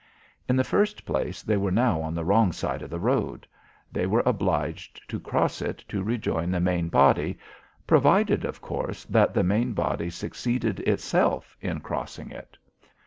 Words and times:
In 0.49 0.55
the 0.55 0.63
first 0.63 1.05
place, 1.05 1.43
they 1.43 1.57
were 1.57 1.69
now 1.69 2.01
on 2.01 2.15
the 2.15 2.25
wrong 2.25 2.51
side 2.51 2.81
of 2.81 2.89
the 2.89 2.97
road. 2.99 3.45
They 3.91 4.07
were 4.07 4.23
obliged 4.25 5.07
to 5.11 5.19
cross 5.19 5.61
it 5.61 5.83
to 5.89 6.01
rejoin 6.01 6.49
the 6.49 6.59
main 6.59 6.89
body, 6.89 7.37
provided 7.85 8.43
of 8.43 8.61
course 8.61 9.05
that 9.05 9.35
the 9.35 9.43
main 9.43 9.73
body 9.73 10.09
succeeded 10.09 10.79
itself 10.79 11.55
in 11.61 11.81
crossing 11.81 12.31
it. 12.31 12.57